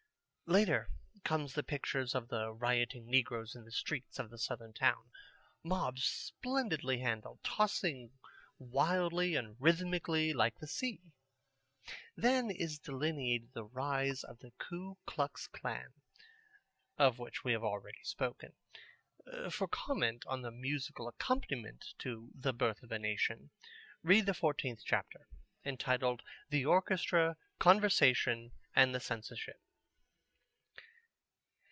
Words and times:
Later 0.59 0.89
come 1.23 1.47
the 1.47 1.63
pictures 1.63 2.13
of 2.13 2.27
the 2.27 2.51
rioting 2.51 3.05
negroes 3.09 3.55
in 3.55 3.63
the 3.63 3.71
streets 3.71 4.19
of 4.19 4.29
the 4.29 4.37
Southern 4.37 4.73
town, 4.73 5.09
mobs 5.63 6.03
splendidly 6.03 6.99
handled, 6.99 7.39
tossing 7.41 8.11
wildly 8.59 9.37
and 9.37 9.55
rhythmically 9.61 10.33
like 10.33 10.59
the 10.59 10.67
sea. 10.67 10.99
Then 12.17 12.51
is 12.53 12.79
delineated 12.79 13.53
the 13.53 13.63
rise 13.63 14.25
of 14.25 14.39
the 14.39 14.51
Ku 14.57 14.97
Klux 15.05 15.47
Klan, 15.47 15.93
of 16.97 17.17
which 17.17 17.45
we 17.45 17.53
have 17.53 17.63
already 17.63 18.03
spoken. 18.03 18.51
For 19.49 19.69
comment 19.69 20.25
on 20.27 20.41
the 20.41 20.51
musical 20.51 21.07
accompaniment 21.07 21.93
to 21.99 22.29
The 22.35 22.51
Birth 22.51 22.83
of 22.83 22.91
a 22.91 22.99
Nation, 22.99 23.51
read 24.03 24.25
the 24.25 24.33
fourteenth 24.33 24.81
chapter 24.83 25.29
entitled 25.63 26.23
"The 26.49 26.65
Orchestra, 26.65 27.37
Conversation 27.57 28.51
and 28.75 28.93
the 28.93 28.99
Censorship." 28.99 29.61